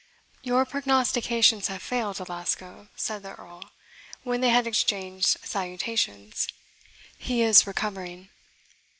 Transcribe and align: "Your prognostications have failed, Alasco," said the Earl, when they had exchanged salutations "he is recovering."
"Your 0.41 0.65
prognostications 0.65 1.67
have 1.67 1.83
failed, 1.83 2.17
Alasco," 2.19 2.87
said 2.95 3.21
the 3.21 3.35
Earl, 3.35 3.69
when 4.23 4.41
they 4.41 4.49
had 4.49 4.65
exchanged 4.65 5.37
salutations 5.43 6.47
"he 7.19 7.43
is 7.43 7.67
recovering." 7.67 8.29